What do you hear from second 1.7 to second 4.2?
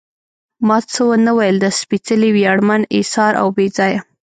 سپېڅلي، ویاړمن، اېثار او بې ځایه.